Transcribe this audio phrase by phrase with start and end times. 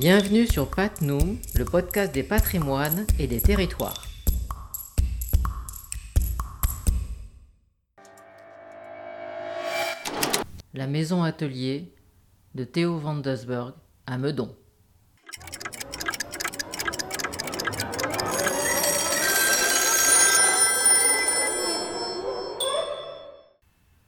[0.00, 4.06] Bienvenue sur Patnoum, le podcast des patrimoines et des territoires.
[10.72, 11.92] La maison atelier
[12.54, 13.74] de Théo van Dusburg
[14.06, 14.56] à Meudon.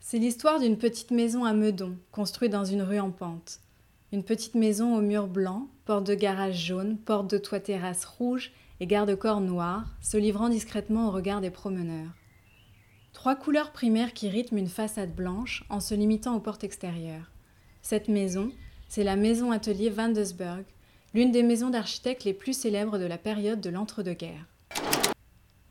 [0.00, 3.60] C'est l'histoire d'une petite maison à Meudon, construite dans une rue en pente.
[4.12, 8.52] Une petite maison aux murs blancs, porte de garage jaune, porte de toit terrasse rouge
[8.78, 12.12] et garde-corps noir, se livrant discrètement au regard des promeneurs.
[13.12, 17.32] Trois couleurs primaires qui rythment une façade blanche en se limitant aux portes extérieures.
[17.82, 18.52] Cette maison,
[18.88, 20.64] c'est la maison atelier Van Desburg,
[21.12, 24.46] l'une des maisons d'architectes les plus célèbres de la période de l'entre-deux-guerres.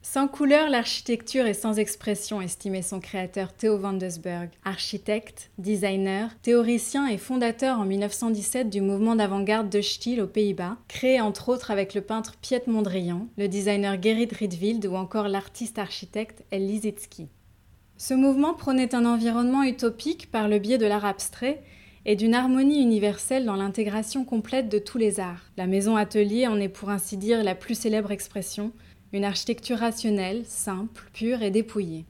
[0.08, 7.08] Sans couleur, l'architecture est sans expression, estimait son créateur Theo van Desburg, architecte, designer, théoricien
[7.08, 11.96] et fondateur en 1917 du mouvement d'avant-garde de Stiel aux Pays-Bas, créé entre autres avec
[11.96, 16.70] le peintre Piet Mondrian, le designer Gerrit Rietveld ou encore l'artiste architecte El.
[17.98, 21.64] Ce mouvement prônait un environnement utopique par le biais de l'art abstrait
[22.06, 25.50] et d'une harmonie universelle dans l'intégration complète de tous les arts.
[25.58, 28.72] La maison atelier en est pour ainsi dire la plus célèbre expression,
[29.16, 32.06] une architecture rationnelle, simple, pure et dépouillée.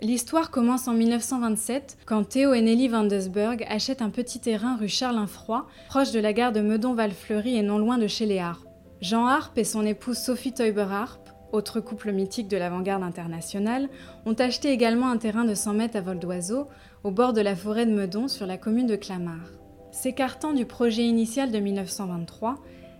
[0.00, 4.88] L'histoire commence en 1927 quand Théo et Nelly van Desburg achètent un petit terrain rue
[4.88, 8.68] Charles-Infroy, proche de la gare de Meudon-Valfleury et non loin de chez les Harpe.
[9.00, 13.88] Jean Harpe et son épouse Sophie Teuber-Harpe, autre couple mythique de l'avant-garde internationale,
[14.24, 16.68] ont acheté également un terrain de 100 mètres à vol d'oiseau
[17.02, 19.50] au bord de la forêt de Meudon sur la commune de Clamart.
[19.90, 22.56] S'écartant du projet initial de 1923,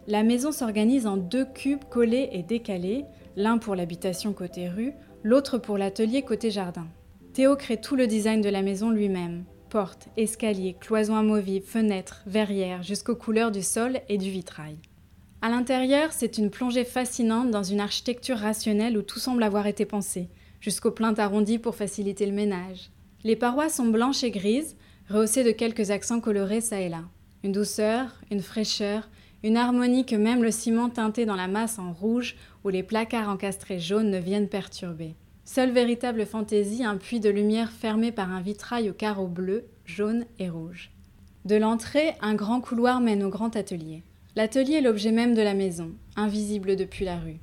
[0.07, 3.05] la maison s'organise en deux cubes collés et décalés,
[3.37, 6.87] l'un pour l'habitation côté rue, l'autre pour l'atelier côté jardin.
[7.33, 9.45] Théo crée tout le design de la maison lui-même.
[9.71, 14.77] Portes, escaliers, cloisons amovibles, fenêtres, verrières, jusqu'aux couleurs du sol et du vitrail.
[15.43, 19.85] À l'intérieur, c'est une plongée fascinante dans une architecture rationnelle où tout semble avoir été
[19.85, 20.29] pensé,
[20.61, 22.91] jusqu'aux plaintes arrondies pour faciliter le ménage.
[23.25, 24.77] Les parois sont blanches et grises,
[25.09, 27.03] rehaussées de quelques accents colorés ça et là.
[27.43, 29.09] Une douceur, une fraîcheur,
[29.45, 32.35] une harmonie que même le ciment teinté dans la masse en rouge
[32.65, 35.15] ou les placards encastrés jaunes ne viennent perturber.
[35.45, 40.25] Seule véritable fantaisie, un puits de lumière fermé par un vitrail aux carreaux bleus, jaunes
[40.39, 40.91] et rouges.
[41.45, 44.03] De l'entrée, un grand couloir mène au grand atelier.
[44.35, 47.37] L'atelier est l'objet même de la maison, invisible depuis la rue.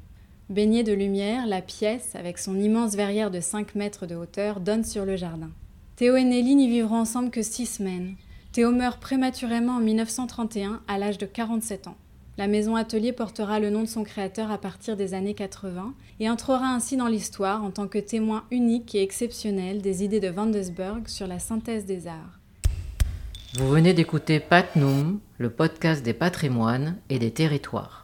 [0.50, 4.84] Baignée de lumière, la pièce, avec son immense verrière de 5 mètres de hauteur, donne
[4.84, 5.51] sur le jardin.
[5.97, 8.16] Théo et Nelly n'y vivront ensemble que six semaines.
[8.51, 11.95] Théo meurt prématurément en 1931 à l'âge de 47 ans.
[12.38, 16.29] La maison atelier portera le nom de son créateur à partir des années 80 et
[16.29, 21.07] entrera ainsi dans l'histoire en tant que témoin unique et exceptionnel des idées de Vandesburg
[21.07, 22.40] sur la synthèse des arts.
[23.53, 28.00] Vous venez d'écouter Patnoum, le podcast des patrimoines et des territoires.